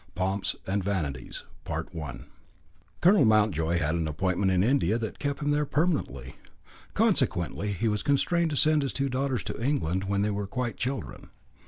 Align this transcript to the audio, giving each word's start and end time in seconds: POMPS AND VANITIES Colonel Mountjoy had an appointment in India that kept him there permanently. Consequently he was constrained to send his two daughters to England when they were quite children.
POMPS 0.15 0.55
AND 0.65 0.83
VANITIES 0.83 1.43
Colonel 1.63 3.23
Mountjoy 3.25 3.77
had 3.77 3.93
an 3.93 4.07
appointment 4.07 4.51
in 4.51 4.63
India 4.63 4.97
that 4.97 5.19
kept 5.19 5.43
him 5.43 5.51
there 5.51 5.67
permanently. 5.67 6.37
Consequently 6.95 7.73
he 7.73 7.87
was 7.87 8.01
constrained 8.01 8.49
to 8.49 8.55
send 8.55 8.81
his 8.81 8.93
two 8.93 9.09
daughters 9.09 9.43
to 9.43 9.63
England 9.63 10.05
when 10.05 10.23
they 10.23 10.31
were 10.31 10.47
quite 10.47 10.75
children. 10.75 11.29